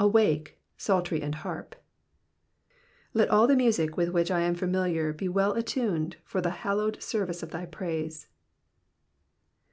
[0.00, 1.76] ^^Awake^ psaltery and harp,''''
[3.14, 7.00] Let all the music with which I am familiar be well attuned for the hallowed
[7.00, 8.26] service of praise.